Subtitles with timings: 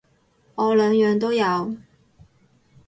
[0.55, 1.75] 我兩樣都有